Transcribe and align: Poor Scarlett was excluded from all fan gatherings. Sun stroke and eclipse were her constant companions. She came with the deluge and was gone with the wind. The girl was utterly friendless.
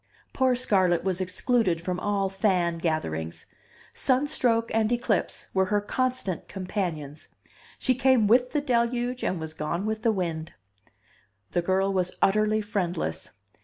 Poor 0.33 0.55
Scarlett 0.55 1.03
was 1.03 1.21
excluded 1.21 1.79
from 1.79 1.99
all 1.99 2.27
fan 2.27 2.79
gatherings. 2.79 3.45
Sun 3.93 4.25
stroke 4.25 4.71
and 4.73 4.91
eclipse 4.91 5.49
were 5.53 5.65
her 5.65 5.79
constant 5.79 6.47
companions. 6.47 7.27
She 7.77 7.93
came 7.93 8.25
with 8.25 8.51
the 8.51 8.61
deluge 8.61 9.23
and 9.23 9.39
was 9.39 9.53
gone 9.53 9.85
with 9.85 10.01
the 10.01 10.11
wind. 10.11 10.53
The 11.51 11.61
girl 11.61 11.93
was 11.93 12.15
utterly 12.19 12.61
friendless. 12.61 13.29